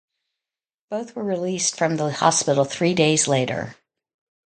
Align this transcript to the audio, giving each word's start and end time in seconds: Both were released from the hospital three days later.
Both 0.89 1.15
were 1.15 1.23
released 1.23 1.77
from 1.77 1.97
the 1.97 2.11
hospital 2.11 2.65
three 2.65 2.95
days 2.95 3.27
later. 3.27 3.75